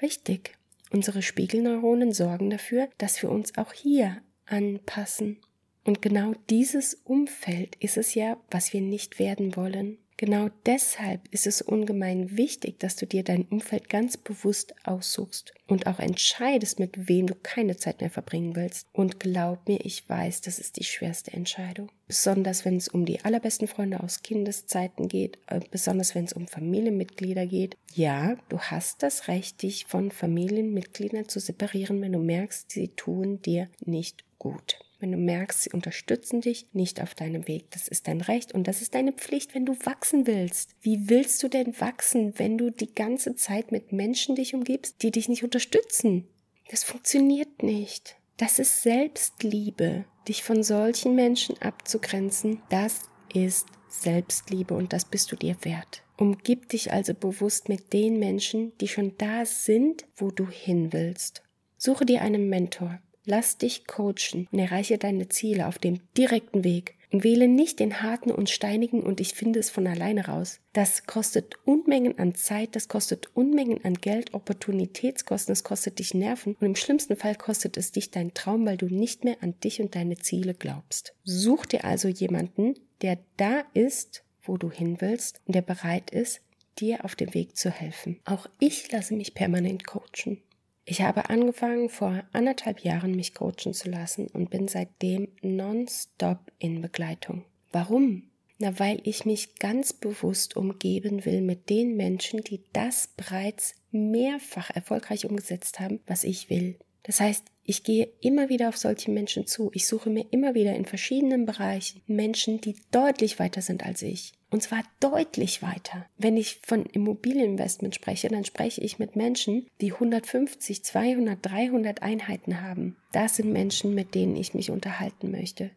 Richtig, 0.00 0.56
unsere 0.90 1.22
Spiegelneuronen 1.22 2.12
sorgen 2.12 2.50
dafür, 2.50 2.88
dass 2.98 3.22
wir 3.22 3.30
uns 3.30 3.56
auch 3.56 3.72
hier 3.72 4.20
anpassen. 4.46 5.38
Und 5.84 6.02
genau 6.02 6.34
dieses 6.50 6.94
Umfeld 7.04 7.76
ist 7.76 7.96
es 7.96 8.14
ja, 8.14 8.36
was 8.50 8.72
wir 8.72 8.80
nicht 8.80 9.18
werden 9.18 9.56
wollen. 9.56 9.98
Genau 10.22 10.50
deshalb 10.66 11.26
ist 11.32 11.48
es 11.48 11.62
ungemein 11.62 12.36
wichtig, 12.36 12.78
dass 12.78 12.94
du 12.94 13.08
dir 13.08 13.24
dein 13.24 13.42
Umfeld 13.42 13.88
ganz 13.88 14.16
bewusst 14.16 14.72
aussuchst 14.84 15.52
und 15.66 15.88
auch 15.88 15.98
entscheidest, 15.98 16.78
mit 16.78 17.08
wem 17.08 17.26
du 17.26 17.34
keine 17.34 17.76
Zeit 17.76 18.00
mehr 18.00 18.08
verbringen 18.08 18.54
willst. 18.54 18.86
Und 18.92 19.18
glaub 19.18 19.66
mir, 19.66 19.84
ich 19.84 20.08
weiß, 20.08 20.42
das 20.42 20.60
ist 20.60 20.78
die 20.78 20.84
schwerste 20.84 21.32
Entscheidung. 21.32 21.90
Besonders 22.06 22.64
wenn 22.64 22.76
es 22.76 22.86
um 22.86 23.04
die 23.04 23.24
allerbesten 23.24 23.66
Freunde 23.66 23.98
aus 23.98 24.22
Kindeszeiten 24.22 25.08
geht, 25.08 25.38
äh, 25.48 25.58
besonders 25.72 26.14
wenn 26.14 26.26
es 26.26 26.34
um 26.34 26.46
Familienmitglieder 26.46 27.48
geht. 27.48 27.76
Ja, 27.92 28.36
du 28.48 28.60
hast 28.60 29.02
das 29.02 29.26
Recht, 29.26 29.60
dich 29.62 29.86
von 29.86 30.12
Familienmitgliedern 30.12 31.28
zu 31.28 31.40
separieren, 31.40 32.00
wenn 32.00 32.12
du 32.12 32.20
merkst, 32.20 32.70
sie 32.70 32.94
tun 32.94 33.42
dir 33.42 33.68
nicht 33.84 34.22
gut 34.38 34.78
wenn 35.02 35.12
du 35.12 35.18
merkst, 35.18 35.62
sie 35.62 35.72
unterstützen 35.72 36.40
dich 36.40 36.66
nicht 36.72 37.02
auf 37.02 37.14
deinem 37.14 37.46
Weg. 37.48 37.70
Das 37.72 37.88
ist 37.88 38.08
dein 38.08 38.20
Recht 38.20 38.52
und 38.52 38.66
das 38.68 38.80
ist 38.80 38.94
deine 38.94 39.12
Pflicht, 39.12 39.54
wenn 39.54 39.66
du 39.66 39.76
wachsen 39.84 40.26
willst. 40.26 40.70
Wie 40.80 41.10
willst 41.10 41.42
du 41.42 41.48
denn 41.48 41.78
wachsen, 41.80 42.38
wenn 42.38 42.56
du 42.56 42.70
die 42.70 42.94
ganze 42.94 43.34
Zeit 43.34 43.72
mit 43.72 43.92
Menschen 43.92 44.36
dich 44.36 44.54
umgibst, 44.54 45.02
die 45.02 45.10
dich 45.10 45.28
nicht 45.28 45.44
unterstützen? 45.44 46.28
Das 46.70 46.84
funktioniert 46.84 47.62
nicht. 47.62 48.16
Das 48.36 48.58
ist 48.58 48.82
Selbstliebe. 48.82 50.04
Dich 50.28 50.44
von 50.44 50.62
solchen 50.62 51.14
Menschen 51.16 51.60
abzugrenzen, 51.60 52.62
das 52.70 53.02
ist 53.34 53.66
Selbstliebe 53.88 54.74
und 54.74 54.92
das 54.92 55.04
bist 55.04 55.32
du 55.32 55.36
dir 55.36 55.56
wert. 55.62 56.02
Umgib 56.16 56.68
dich 56.68 56.92
also 56.92 57.14
bewusst 57.14 57.68
mit 57.68 57.92
den 57.92 58.18
Menschen, 58.18 58.72
die 58.78 58.88
schon 58.88 59.16
da 59.18 59.44
sind, 59.44 60.06
wo 60.14 60.30
du 60.30 60.48
hin 60.48 60.92
willst. 60.92 61.42
Suche 61.76 62.06
dir 62.06 62.22
einen 62.22 62.48
Mentor, 62.48 63.00
Lass 63.24 63.58
dich 63.58 63.86
coachen 63.86 64.48
und 64.50 64.58
erreiche 64.58 64.98
deine 64.98 65.28
Ziele 65.28 65.66
auf 65.66 65.78
dem 65.78 66.00
direkten 66.16 66.64
Weg. 66.64 66.96
Und 67.12 67.24
wähle 67.24 67.46
nicht 67.46 67.78
den 67.78 68.00
harten 68.00 68.30
und 68.30 68.48
steinigen 68.48 69.02
und 69.02 69.20
ich 69.20 69.34
finde 69.34 69.58
es 69.58 69.68
von 69.68 69.86
alleine 69.86 70.28
raus. 70.28 70.60
Das 70.72 71.04
kostet 71.04 71.56
Unmengen 71.66 72.18
an 72.18 72.34
Zeit, 72.34 72.74
das 72.74 72.88
kostet 72.88 73.36
Unmengen 73.36 73.84
an 73.84 73.96
Geld, 73.96 74.32
Opportunitätskosten, 74.32 75.52
es 75.52 75.62
kostet 75.62 75.98
dich 75.98 76.14
Nerven 76.14 76.56
und 76.58 76.66
im 76.66 76.74
schlimmsten 76.74 77.16
Fall 77.16 77.34
kostet 77.34 77.76
es 77.76 77.92
dich 77.92 78.10
dein 78.10 78.32
Traum, 78.32 78.64
weil 78.64 78.78
du 78.78 78.86
nicht 78.86 79.24
mehr 79.24 79.36
an 79.42 79.60
dich 79.60 79.82
und 79.82 79.94
deine 79.94 80.16
Ziele 80.16 80.54
glaubst. 80.54 81.14
Such 81.22 81.66
dir 81.66 81.84
also 81.84 82.08
jemanden, 82.08 82.76
der 83.02 83.18
da 83.36 83.60
ist, 83.74 84.24
wo 84.42 84.56
du 84.56 84.70
hin 84.70 85.02
willst 85.02 85.42
und 85.46 85.54
der 85.54 85.60
bereit 85.62 86.10
ist, 86.10 86.40
dir 86.78 87.04
auf 87.04 87.14
dem 87.14 87.34
Weg 87.34 87.56
zu 87.58 87.70
helfen. 87.70 88.20
Auch 88.24 88.46
ich 88.58 88.90
lasse 88.90 89.14
mich 89.14 89.34
permanent 89.34 89.86
coachen. 89.86 90.40
Ich 90.84 91.00
habe 91.00 91.30
angefangen, 91.30 91.88
vor 91.88 92.24
anderthalb 92.32 92.80
Jahren 92.80 93.14
mich 93.14 93.34
coachen 93.34 93.72
zu 93.72 93.88
lassen 93.88 94.26
und 94.26 94.50
bin 94.50 94.66
seitdem 94.66 95.28
nonstop 95.40 96.50
in 96.58 96.80
Begleitung. 96.80 97.44
Warum? 97.70 98.24
Na, 98.58 98.78
weil 98.78 99.00
ich 99.04 99.24
mich 99.24 99.56
ganz 99.56 99.92
bewusst 99.92 100.56
umgeben 100.56 101.24
will 101.24 101.40
mit 101.40 101.70
den 101.70 101.96
Menschen, 101.96 102.42
die 102.42 102.62
das 102.72 103.08
bereits 103.16 103.74
mehrfach 103.90 104.70
erfolgreich 104.70 105.26
umgesetzt 105.26 105.80
haben, 105.80 106.00
was 106.06 106.24
ich 106.24 106.50
will. 106.50 106.78
Das 107.02 107.20
heißt, 107.20 107.44
ich 107.64 107.84
gehe 107.84 108.12
immer 108.20 108.48
wieder 108.48 108.68
auf 108.68 108.76
solche 108.76 109.10
Menschen 109.10 109.46
zu. 109.46 109.70
Ich 109.74 109.86
suche 109.86 110.10
mir 110.10 110.26
immer 110.30 110.54
wieder 110.54 110.74
in 110.74 110.84
verschiedenen 110.84 111.46
Bereichen 111.46 112.02
Menschen, 112.06 112.60
die 112.60 112.76
deutlich 112.90 113.38
weiter 113.38 113.62
sind 113.62 113.84
als 113.84 114.02
ich. 114.02 114.32
Und 114.52 114.62
zwar 114.62 114.84
deutlich 115.00 115.62
weiter. 115.62 116.04
Wenn 116.18 116.36
ich 116.36 116.60
von 116.62 116.84
Immobilieninvestment 116.84 117.94
spreche, 117.94 118.28
dann 118.28 118.44
spreche 118.44 118.82
ich 118.82 118.98
mit 118.98 119.16
Menschen, 119.16 119.66
die 119.80 119.94
150, 119.94 120.84
200, 120.84 121.38
300 121.40 122.02
Einheiten 122.02 122.60
haben. 122.60 122.96
Das 123.12 123.36
sind 123.36 123.50
Menschen, 123.50 123.94
mit 123.94 124.14
denen 124.14 124.36
ich 124.36 124.52
mich 124.52 124.70
unterhalten 124.70 125.30
möchte. 125.30 125.70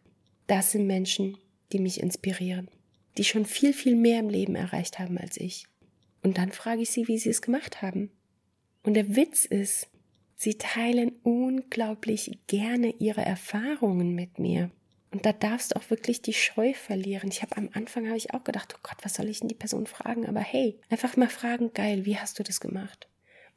Das 0.48 0.74
sind 0.74 0.88
Menschen, 0.88 1.38
die 1.72 1.80
mich 1.80 2.02
inspirieren, 2.02 2.68
die 3.18 3.24
schon 3.24 3.46
viel, 3.46 3.72
viel 3.72 3.96
mehr 3.96 4.20
im 4.20 4.30
Leben 4.30 4.56
erreicht 4.56 5.00
haben 5.00 5.18
als 5.18 5.38
ich. 5.38 5.68
Und 6.22 6.38
dann 6.38 6.52
frage 6.52 6.82
ich 6.82 6.90
sie, 6.90 7.08
wie 7.08 7.18
sie 7.18 7.30
es 7.30 7.42
gemacht 7.42 7.82
haben. 7.82 8.12
Und 8.84 8.96
der 8.96 9.16
Witz 9.16 9.46
ist, 9.46 9.88
sie 10.36 10.56
teilen 10.56 11.14
unglaublich 11.24 12.40
gerne 12.48 12.94
ihre 13.00 13.22
Erfahrungen 13.22 14.16
mit 14.16 14.38
mir. 14.38 14.70
Und 15.16 15.26
da 15.26 15.32
darfst 15.32 15.72
du 15.72 15.78
auch 15.78 15.90
wirklich 15.90 16.22
die 16.22 16.34
Scheu 16.34 16.74
verlieren. 16.74 17.30
Ich 17.32 17.42
habe 17.42 17.56
am 17.56 17.70
Anfang 17.72 18.06
habe 18.08 18.18
ich 18.18 18.34
auch 18.34 18.44
gedacht, 18.44 18.76
oh 18.76 18.82
Gott, 18.84 18.98
was 19.02 19.14
soll 19.14 19.30
ich 19.30 19.40
denn 19.40 19.48
die 19.48 19.56
Person 19.56 19.88
fragen? 19.88 20.26
Aber 20.26 20.42
hey, 20.42 20.78
einfach 20.90 21.16
mal 21.16 21.30
fragen, 21.30 21.72
geil, 21.74 22.06
wie 22.06 22.18
hast 22.18 22.38
du 22.38 22.44
das 22.44 22.60
gemacht? 22.60 23.08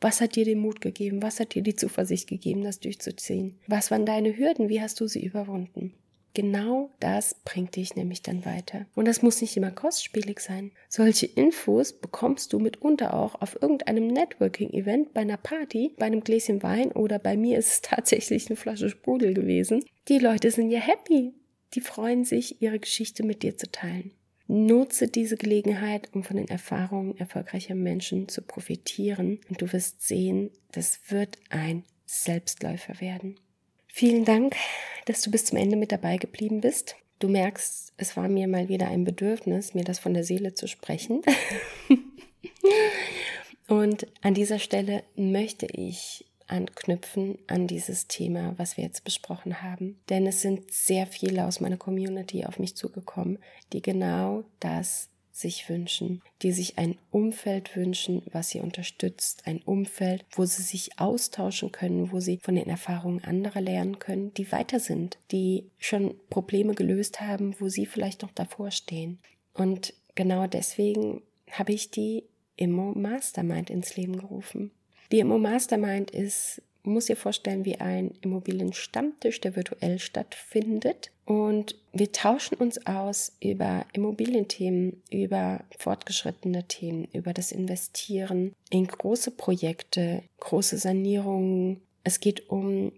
Was 0.01 0.21
hat 0.21 0.37
dir 0.37 0.45
den 0.45 0.61
Mut 0.61 0.81
gegeben? 0.81 1.21
Was 1.21 1.41
hat 1.41 1.57
dir 1.57 1.63
die 1.63 1.75
Zuversicht 1.75 2.29
gegeben, 2.29 2.63
das 2.63 2.79
durchzuziehen? 2.79 3.59
Was 3.67 3.91
waren 3.91 4.07
deine 4.07 4.39
Hürden? 4.39 4.69
Wie 4.69 4.81
hast 4.81 5.01
du 5.01 5.09
sie 5.09 5.27
überwunden? 5.27 5.95
Genau 6.33 6.91
das 7.01 7.35
bringt 7.45 7.75
dich 7.75 7.97
nämlich 7.97 8.23
dann 8.23 8.45
weiter. 8.45 8.87
Und 8.95 9.09
das 9.09 9.23
muss 9.23 9.41
nicht 9.41 9.57
immer 9.57 9.73
kostspielig 9.73 10.39
sein. 10.39 10.71
Solche 10.89 11.27
Infos 11.27 11.93
bekommst 11.93 12.53
du 12.53 12.61
mitunter 12.61 13.15
auch 13.15 13.35
auf 13.41 13.61
irgendeinem 13.61 14.07
Networking-Event, 14.07 15.13
bei 15.13 15.23
einer 15.23 15.39
Party, 15.39 15.93
bei 15.99 16.07
einem 16.07 16.21
Gläschen 16.21 16.63
Wein 16.63 16.93
oder 16.93 17.19
bei 17.19 17.37
mir 17.37 17.59
ist 17.59 17.69
es 17.69 17.81
tatsächlich 17.83 18.47
eine 18.47 18.55
Flasche 18.55 18.91
Sprudel 18.91 19.35
gewesen. 19.35 19.85
Die 20.07 20.21
Leute 20.21 20.53
sind 20.53 20.71
ja 20.71 20.79
happy 20.79 21.35
die 21.75 21.81
freuen 21.81 22.25
sich, 22.25 22.63
ihre 22.63 22.79
Geschichte 22.79 23.23
mit 23.23 23.43
dir 23.43 23.57
zu 23.57 23.71
teilen. 23.71 24.13
Nutze 24.47 25.09
diese 25.09 25.37
Gelegenheit, 25.37 26.09
um 26.15 26.25
von 26.25 26.39
den 26.39 26.49
Erfahrungen 26.49 27.19
erfolgreicher 27.19 27.75
Menschen 27.75 28.29
zu 28.29 28.41
profitieren 28.41 29.41
und 29.51 29.61
du 29.61 29.71
wirst 29.73 30.01
sehen, 30.01 30.51
das 30.73 31.01
wird 31.09 31.37
ein 31.51 31.85
Selbstläufer 32.07 33.01
werden. 33.01 33.39
Vielen 33.89 34.25
Dank, 34.25 34.55
dass 35.05 35.21
du 35.21 35.31
bis 35.31 35.47
zum 35.47 35.59
Ende 35.59 35.77
mit 35.77 35.93
dabei 35.93 36.17
geblieben 36.17 36.63
bist. 36.63 36.97
Du 37.19 37.29
merkst, 37.29 37.93
es 37.97 38.17
war 38.17 38.29
mir 38.29 38.49
mal 38.49 38.69
wieder 38.69 38.89
ein 38.89 39.05
Bedürfnis, 39.05 39.75
mir 39.75 39.85
das 39.85 39.99
von 39.99 40.15
der 40.15 40.25
Seele 40.25 40.55
zu 40.55 40.67
sprechen. 40.67 41.21
und 43.69 44.07
an 44.23 44.35
dieser 44.35 44.59
Stelle 44.59 45.03
möchte 45.17 45.67
ich 45.67 46.25
anknüpfen 46.49 47.39
an 47.47 47.67
dieses 47.67 48.07
Thema, 48.09 48.55
was 48.57 48.77
wir 48.77 48.85
jetzt 48.85 49.05
besprochen 49.05 49.63
haben. 49.63 49.99
Denn 50.09 50.27
es 50.27 50.43
sind 50.43 50.73
sehr 50.73 51.07
viele 51.07 51.47
aus 51.47 51.61
meiner 51.61 51.77
Community 51.77 52.45
auf 52.45 52.59
mich 52.59 52.77
zugekommen, 52.77 53.39
die 53.73 53.83
genau 53.83 54.45
das 54.61 55.11
sich 55.39 55.69
wünschen, 55.69 56.21
die 56.43 56.53
sich 56.53 56.79
ein 56.79 56.97
Umfeld 57.11 57.77
wünschen, 57.77 58.23
was 58.33 58.51
sie 58.51 58.61
unterstützt, 58.61 59.47
ein 59.47 59.63
Umfeld, 59.63 60.25
wo 60.33 60.45
sie 60.45 60.63
sich 60.63 60.99
austauschen 60.99 61.71
können, 61.71 62.11
wo 62.11 62.19
sie 62.19 62.39
von 62.43 62.57
den 62.57 62.69
Erfahrungen 62.69 63.23
anderer 63.23 63.61
lernen 63.61 64.01
können, 64.01 64.35
die 64.35 64.51
weiter 64.51 64.81
sind, 64.81 65.19
die 65.31 65.71
schon 65.79 66.17
Probleme 66.29 66.75
gelöst 66.75 67.21
haben, 67.21 67.55
wo 67.61 67.69
sie 67.69 67.87
vielleicht 67.87 68.23
noch 68.23 68.33
davor 68.33 68.73
stehen. 68.73 69.21
Und 69.55 69.95
genau 70.17 70.49
deswegen 70.49 71.23
habe 71.53 71.73
ich 71.73 71.91
die 71.91 72.25
Immo 72.57 72.93
Mastermind 72.93 73.71
ins 73.71 73.97
Leben 73.97 74.19
gerufen. 74.19 74.73
Immo 75.17 75.39
Mastermind 75.39 76.11
ist, 76.11 76.63
muss 76.83 77.07
dir 77.07 77.17
vorstellen, 77.17 77.65
wie 77.65 77.81
ein 77.81 78.13
Immobilienstammtisch, 78.21 79.41
der 79.41 79.57
virtuell 79.57 79.99
stattfindet. 79.99 81.11
Und 81.25 81.77
wir 81.93 82.13
tauschen 82.13 82.57
uns 82.57 82.87
aus 82.87 83.37
über 83.43 83.87
Immobilienthemen, 83.93 85.03
über 85.11 85.65
fortgeschrittene 85.79 86.65
Themen, 86.69 87.09
über 87.13 87.33
das 87.33 87.53
Investieren 87.53 88.53
in 88.71 88.87
große 88.87 89.31
Projekte, 89.33 90.23
große 90.41 90.79
Sanierungen. 90.79 91.81
Es 92.05 92.21
geht 92.21 92.49
um 92.49 92.93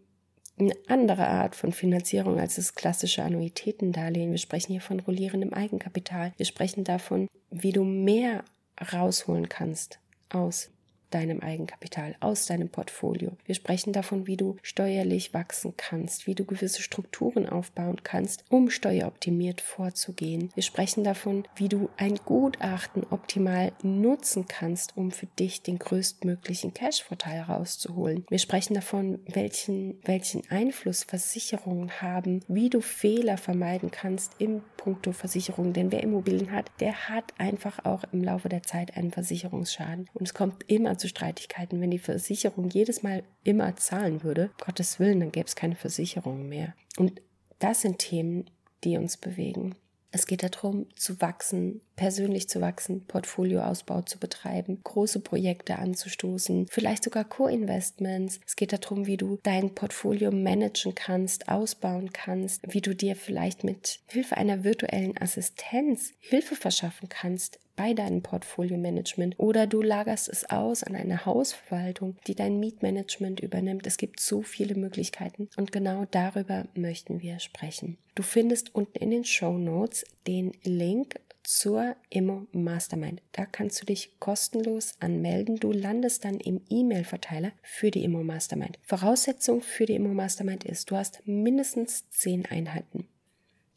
eine 0.58 0.74
andere 0.88 1.26
Art 1.26 1.56
von 1.56 1.72
Finanzierung 1.72 2.38
als 2.38 2.56
das 2.56 2.74
klassische 2.74 3.22
Annuitätendarlehen. 3.22 4.30
Wir 4.30 4.38
sprechen 4.38 4.72
hier 4.72 4.82
von 4.82 5.00
rollierendem 5.00 5.54
Eigenkapital. 5.54 6.32
Wir 6.36 6.46
sprechen 6.46 6.84
davon, 6.84 7.28
wie 7.50 7.72
du 7.72 7.82
mehr 7.82 8.44
rausholen 8.92 9.48
kannst 9.48 9.98
aus 10.28 10.70
deinem 11.10 11.40
Eigenkapital, 11.40 12.16
aus 12.20 12.46
deinem 12.46 12.68
Portfolio. 12.68 13.32
Wir 13.44 13.54
sprechen 13.54 13.92
davon, 13.92 14.26
wie 14.26 14.36
du 14.36 14.56
steuerlich 14.62 15.34
wachsen 15.34 15.74
kannst, 15.76 16.26
wie 16.26 16.34
du 16.34 16.44
gewisse 16.44 16.82
Strukturen 16.82 17.48
aufbauen 17.48 18.02
kannst, 18.02 18.44
um 18.48 18.70
steueroptimiert 18.70 19.60
vorzugehen. 19.60 20.50
Wir 20.54 20.62
sprechen 20.62 21.04
davon, 21.04 21.44
wie 21.56 21.68
du 21.68 21.90
ein 21.96 22.16
Gutachten 22.24 23.04
optimal 23.10 23.72
nutzen 23.82 24.46
kannst, 24.48 24.96
um 24.96 25.10
für 25.10 25.26
dich 25.26 25.62
den 25.62 25.78
größtmöglichen 25.78 26.74
Cash-Vorteil 26.74 27.42
rauszuholen. 27.42 28.24
Wir 28.28 28.38
sprechen 28.38 28.74
davon, 28.74 29.18
welchen, 29.26 29.98
welchen 30.04 30.48
Einfluss 30.50 31.04
Versicherungen 31.04 32.00
haben, 32.00 32.40
wie 32.48 32.70
du 32.70 32.80
Fehler 32.80 33.36
vermeiden 33.36 33.90
kannst 33.90 34.34
im 34.38 34.62
Punkto 34.76 35.12
Versicherung. 35.12 35.72
Denn 35.72 35.92
wer 35.92 36.02
Immobilien 36.02 36.52
hat, 36.52 36.70
der 36.80 37.08
hat 37.08 37.34
einfach 37.38 37.84
auch 37.84 38.04
im 38.12 38.22
Laufe 38.22 38.48
der 38.48 38.62
Zeit 38.62 38.96
einen 38.96 39.10
Versicherungsschaden. 39.10 40.08
Und 40.14 40.26
es 40.26 40.34
kommt 40.34 40.64
immer 40.68 40.96
zu 41.00 41.08
Streitigkeiten. 41.08 41.80
Wenn 41.80 41.90
die 41.90 41.98
Versicherung 41.98 42.68
jedes 42.68 43.02
Mal 43.02 43.24
immer 43.42 43.74
zahlen 43.76 44.22
würde, 44.22 44.50
Gottes 44.64 45.00
Willen, 45.00 45.20
dann 45.20 45.32
gäbe 45.32 45.46
es 45.46 45.56
keine 45.56 45.76
Versicherung 45.76 46.48
mehr. 46.48 46.74
Und 46.96 47.20
das 47.58 47.82
sind 47.82 47.98
Themen, 47.98 48.48
die 48.84 48.96
uns 48.96 49.16
bewegen. 49.16 49.74
Es 50.12 50.26
geht 50.26 50.42
darum, 50.42 50.86
zu 50.96 51.20
wachsen, 51.20 51.82
persönlich 51.94 52.48
zu 52.48 52.60
wachsen, 52.60 53.04
Portfolioausbau 53.06 54.02
zu 54.02 54.18
betreiben, 54.18 54.80
große 54.82 55.20
Projekte 55.20 55.78
anzustoßen, 55.78 56.66
vielleicht 56.68 57.04
sogar 57.04 57.24
Co-Investments. 57.24 58.40
Es 58.44 58.56
geht 58.56 58.72
darum, 58.72 59.06
wie 59.06 59.16
du 59.16 59.38
dein 59.44 59.72
Portfolio 59.72 60.32
managen 60.32 60.96
kannst, 60.96 61.48
ausbauen 61.48 62.12
kannst, 62.12 62.60
wie 62.66 62.80
du 62.80 62.94
dir 62.94 63.14
vielleicht 63.14 63.62
mit 63.62 64.00
Hilfe 64.08 64.36
einer 64.36 64.64
virtuellen 64.64 65.16
Assistenz 65.16 66.12
Hilfe 66.18 66.56
verschaffen 66.56 67.08
kannst 67.08 67.60
bei 67.80 67.94
deinem 67.94 68.20
Portfolio-Management 68.20 69.38
oder 69.38 69.66
du 69.66 69.80
lagerst 69.80 70.28
es 70.28 70.50
aus 70.50 70.82
an 70.82 70.94
eine 70.94 71.24
Hausverwaltung, 71.24 72.18
die 72.26 72.34
dein 72.34 72.60
Mietmanagement 72.60 73.40
übernimmt. 73.40 73.86
Es 73.86 73.96
gibt 73.96 74.20
so 74.20 74.42
viele 74.42 74.74
Möglichkeiten 74.74 75.48
und 75.56 75.72
genau 75.72 76.04
darüber 76.10 76.66
möchten 76.74 77.22
wir 77.22 77.38
sprechen. 77.38 77.96
Du 78.14 78.22
findest 78.22 78.74
unten 78.74 78.98
in 78.98 79.10
den 79.10 79.24
Show 79.24 79.56
Notes 79.56 80.04
den 80.26 80.52
Link 80.62 81.20
zur 81.42 81.96
Immo 82.10 82.46
Mastermind. 82.52 83.22
Da 83.32 83.46
kannst 83.46 83.80
du 83.80 83.86
dich 83.86 84.20
kostenlos 84.20 84.92
anmelden. 85.00 85.56
Du 85.56 85.72
landest 85.72 86.26
dann 86.26 86.38
im 86.38 86.60
E-Mail-Verteiler 86.68 87.52
für 87.62 87.90
die 87.90 88.04
Immo 88.04 88.22
Mastermind. 88.22 88.78
Voraussetzung 88.82 89.62
für 89.62 89.86
die 89.86 89.94
Immo 89.94 90.10
Mastermind 90.10 90.64
ist, 90.64 90.90
du 90.90 90.96
hast 90.96 91.22
mindestens 91.26 92.10
zehn 92.10 92.44
Einheiten. 92.44 93.08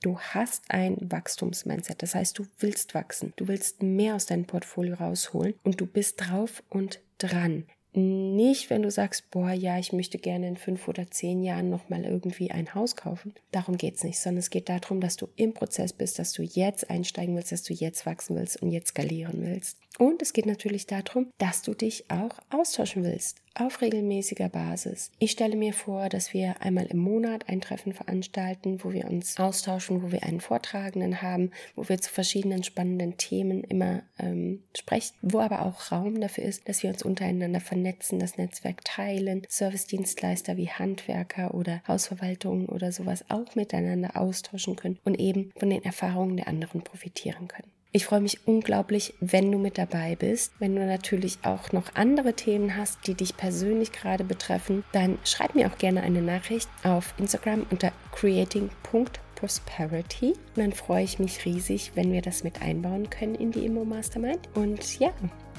Du 0.04 0.20
hast 0.20 0.66
ein 0.68 0.98
Wachstumsmindset, 1.00 2.04
das 2.04 2.14
heißt, 2.14 2.38
du 2.38 2.46
willst 2.60 2.94
wachsen, 2.94 3.32
du 3.38 3.48
willst 3.48 3.82
mehr 3.82 4.16
aus 4.16 4.26
deinem 4.26 4.44
Portfolio 4.44 4.96
rausholen 4.96 5.54
und 5.64 5.80
du 5.80 5.86
bist 5.86 6.20
drauf 6.20 6.62
und 6.70 7.00
dran. 7.20 7.64
Nicht, 7.94 8.70
wenn 8.70 8.82
du 8.82 8.92
sagst, 8.92 9.32
boah, 9.32 9.52
ja, 9.52 9.80
ich 9.80 9.94
möchte 9.94 10.18
gerne 10.18 10.50
in 10.50 10.58
fünf 10.58 10.90
oder 10.90 11.10
zehn 11.10 11.42
Jahren 11.42 11.70
nochmal 11.70 12.04
irgendwie 12.04 12.52
ein 12.52 12.74
Haus 12.76 12.98
kaufen. 12.98 13.34
Darum 13.52 13.78
geht 13.78 13.96
es 13.96 14.04
nicht, 14.04 14.20
sondern 14.20 14.40
es 14.40 14.50
geht 14.50 14.68
darum, 14.68 15.00
dass 15.00 15.16
du 15.16 15.30
im 15.38 15.54
Prozess 15.54 15.94
bist, 15.94 16.20
dass 16.20 16.34
du 16.34 16.42
jetzt 16.42 16.90
einsteigen 16.90 17.38
willst, 17.38 17.54
dass 17.54 17.64
du 17.64 17.74
jetzt 17.74 18.06
wachsen 18.06 18.36
willst 18.36 18.62
und 18.62 18.72
jetzt 18.72 18.90
skalieren 18.90 19.46
willst. 19.46 19.78
Und 20.00 20.22
es 20.22 20.34
geht 20.34 20.48
natürlich 20.48 20.86
darum, 20.86 21.30
dass 21.38 21.62
du 21.62 21.76
dich 21.76 22.12
auch 22.12 22.40
austauschen 22.50 23.06
willst 23.06 23.43
auf 23.56 23.82
regelmäßiger 23.82 24.50
Basis. 24.50 25.12
Ich 25.20 25.32
stelle 25.32 25.56
mir 25.56 25.74
vor, 25.74 26.10
dass 26.10 26.34
wir 26.34 26.62
einmal 26.62 26.86
im 26.86 26.98
Monat 26.98 27.50
ein 27.50 27.62
Treffen 27.62 27.94
veranstalten, 27.94 28.84
wo 28.84 28.94
wir 28.94 29.06
uns 29.06 29.40
austauschen, 29.40 30.02
wo 30.02 30.12
wir 30.12 30.24
einen 30.24 30.42
Vortragenden 30.42 31.22
haben, 31.22 31.52
wo 31.76 31.88
wir 31.88 32.00
zu 32.00 32.12
verschiedenen 32.12 32.64
spannenden 32.64 33.18
Themen 33.18 33.64
immer 33.64 34.02
ähm, 34.18 34.64
sprechen, 34.76 35.16
wo 35.22 35.40
aber 35.40 35.66
auch 35.66 35.92
Raum 35.92 36.20
dafür 36.20 36.44
ist, 36.44 36.68
dass 36.68 36.84
wir 36.84 36.90
uns 36.90 37.04
untereinander 37.04 37.60
vernetzen, 37.60 38.20
das 38.20 38.38
Netzwerk 38.38 38.84
teilen, 38.84 39.44
Servicedienstleister 39.48 40.58
wie 40.58 40.70
Handwerker 40.70 41.54
oder 41.54 41.84
Hausverwaltungen 41.88 42.68
oder 42.68 42.92
sowas 42.92 43.26
auch 43.30 43.56
miteinander 43.56 44.18
austauschen 44.18 44.76
können 44.76 45.00
und 45.04 45.20
eben 45.20 45.52
von 45.58 45.70
den 45.70 45.84
Erfahrungen 45.84 46.38
der 46.38 46.48
anderen 46.48 46.82
profitieren 46.82 47.48
können. 47.48 47.72
Ich 47.96 48.06
freue 48.06 48.22
mich 48.22 48.40
unglaublich, 48.48 49.14
wenn 49.20 49.52
du 49.52 49.60
mit 49.60 49.78
dabei 49.78 50.16
bist. 50.16 50.54
Wenn 50.58 50.76
du 50.76 50.84
natürlich 50.84 51.38
auch 51.44 51.72
noch 51.74 51.94
andere 51.94 52.34
Themen 52.34 52.76
hast, 52.76 53.06
die 53.06 53.14
dich 53.14 53.38
persönlich 53.38 53.92
gerade 53.92 54.24
betreffen, 54.24 54.84
dann 54.94 55.20
schreib 55.24 55.54
mir 55.54 55.68
auch 55.68 55.78
gerne 55.78 56.02
eine 56.02 56.24
Nachricht 56.24 56.68
auf 56.84 57.14
Instagram 57.20 57.68
unter 57.70 57.92
creating.prosperity. 58.12 60.30
Und 60.30 60.58
dann 60.58 60.74
freue 60.74 61.04
ich 61.04 61.20
mich 61.20 61.46
riesig, 61.46 61.92
wenn 61.94 62.12
wir 62.12 62.24
das 62.24 62.44
mit 62.44 62.64
einbauen 62.64 63.12
können 63.12 63.36
in 63.36 63.52
die 63.52 63.64
Immo 63.64 63.86
Mastermind. 63.86 64.50
Und 64.56 65.00
ja, 65.00 65.12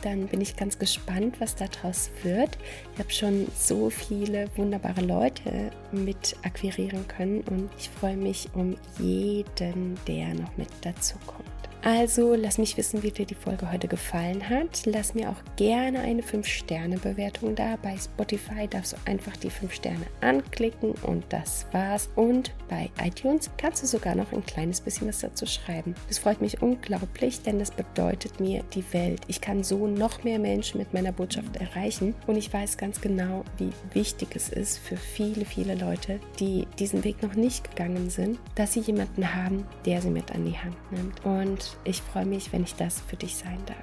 dann 0.02 0.26
bin 0.26 0.40
ich 0.40 0.56
ganz 0.56 0.76
gespannt, 0.76 1.36
was 1.38 1.54
daraus 1.54 2.10
wird. 2.24 2.58
Ich 2.94 2.98
habe 2.98 3.12
schon 3.12 3.46
so 3.56 3.90
viele 3.90 4.48
wunderbare 4.56 5.02
Leute 5.02 5.70
mit 5.92 6.34
akquirieren 6.42 7.06
können 7.06 7.42
und 7.42 7.70
ich 7.78 7.90
freue 7.90 8.16
mich 8.16 8.48
um 8.54 8.76
jeden, 8.98 9.96
der 10.08 10.34
noch 10.34 10.56
mit 10.56 10.66
dazu 10.82 11.14
kommt. 11.28 11.53
Also 11.84 12.34
lass 12.34 12.56
mich 12.56 12.78
wissen, 12.78 13.02
wie 13.02 13.10
dir 13.10 13.26
die 13.26 13.34
Folge 13.34 13.70
heute 13.70 13.88
gefallen 13.88 14.48
hat. 14.48 14.86
Lass 14.86 15.14
mir 15.14 15.28
auch 15.28 15.56
gerne 15.56 16.00
eine 16.00 16.22
5-Sterne-Bewertung 16.22 17.54
da. 17.54 17.76
Bei 17.82 17.94
Spotify 17.98 18.66
darfst 18.66 18.94
du 18.94 18.96
einfach 19.04 19.36
die 19.36 19.50
5 19.50 19.70
Sterne 19.70 20.06
anklicken 20.22 20.92
und 21.02 21.24
das 21.28 21.66
war's. 21.72 22.08
Und 22.16 22.54
bei 22.70 22.88
iTunes 23.04 23.50
kannst 23.58 23.82
du 23.82 23.86
sogar 23.86 24.14
noch 24.14 24.32
ein 24.32 24.46
kleines 24.46 24.80
bisschen 24.80 25.08
was 25.08 25.18
dazu 25.18 25.44
schreiben. 25.44 25.94
Das 26.08 26.18
freut 26.18 26.40
mich 26.40 26.62
unglaublich, 26.62 27.42
denn 27.42 27.58
das 27.58 27.70
bedeutet 27.70 28.40
mir 28.40 28.62
die 28.72 28.84
Welt. 28.94 29.20
Ich 29.28 29.42
kann 29.42 29.62
so 29.62 29.86
noch 29.86 30.24
mehr 30.24 30.38
Menschen 30.38 30.78
mit 30.78 30.94
meiner 30.94 31.12
Botschaft 31.12 31.54
erreichen 31.58 32.14
und 32.26 32.36
ich 32.36 32.50
weiß 32.50 32.78
ganz 32.78 33.02
genau, 33.02 33.44
wie 33.58 33.72
wichtig 33.92 34.28
es 34.34 34.48
ist 34.48 34.78
für 34.78 34.96
viele, 34.96 35.44
viele 35.44 35.74
Leute, 35.74 36.18
die 36.40 36.66
diesen 36.78 37.04
Weg 37.04 37.22
noch 37.22 37.34
nicht 37.34 37.76
gegangen 37.76 38.08
sind, 38.08 38.38
dass 38.54 38.72
sie 38.72 38.80
jemanden 38.80 39.34
haben, 39.34 39.66
der 39.84 40.00
sie 40.00 40.08
mit 40.08 40.32
an 40.32 40.46
die 40.46 40.56
Hand 40.56 40.76
nimmt. 40.90 41.22
Und 41.26 41.73
ich 41.84 42.00
freue 42.00 42.26
mich, 42.26 42.52
wenn 42.52 42.62
ich 42.62 42.74
das 42.74 43.00
für 43.00 43.16
dich 43.16 43.36
sein 43.36 43.58
darf. 43.66 43.76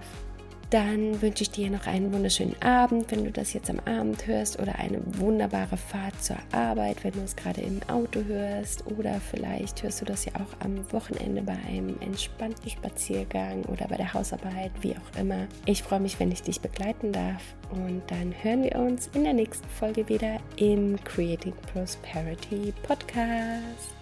Dann 0.71 1.21
wünsche 1.21 1.43
ich 1.43 1.51
dir 1.51 1.69
noch 1.69 1.85
einen 1.85 2.13
wunderschönen 2.13 2.55
Abend, 2.61 3.11
wenn 3.11 3.25
du 3.25 3.31
das 3.31 3.51
jetzt 3.51 3.69
am 3.69 3.79
Abend 3.79 4.25
hörst, 4.25 4.57
oder 4.57 4.79
eine 4.79 5.01
wunderbare 5.17 5.75
Fahrt 5.75 6.23
zur 6.23 6.37
Arbeit, 6.53 7.03
wenn 7.03 7.11
du 7.11 7.19
es 7.19 7.35
gerade 7.35 7.59
im 7.59 7.81
Auto 7.89 8.23
hörst, 8.23 8.87
oder 8.87 9.19
vielleicht 9.19 9.83
hörst 9.83 9.99
du 9.99 10.05
das 10.05 10.23
ja 10.23 10.31
auch 10.35 10.65
am 10.65 10.89
Wochenende 10.93 11.41
bei 11.41 11.57
einem 11.67 11.99
entspannten 11.99 12.69
Spaziergang 12.69 13.63
oder 13.65 13.85
bei 13.89 13.97
der 13.97 14.13
Hausarbeit, 14.13 14.71
wie 14.79 14.95
auch 14.95 15.19
immer. 15.19 15.45
Ich 15.65 15.83
freue 15.83 15.99
mich, 15.99 16.17
wenn 16.21 16.31
ich 16.31 16.41
dich 16.41 16.61
begleiten 16.61 17.11
darf, 17.11 17.43
und 17.71 18.01
dann 18.07 18.33
hören 18.41 18.63
wir 18.63 18.77
uns 18.77 19.09
in 19.13 19.25
der 19.25 19.33
nächsten 19.33 19.67
Folge 19.67 20.07
wieder 20.07 20.37
im 20.55 20.95
Creating 21.03 21.53
Prosperity 21.73 22.73
Podcast. 22.83 24.00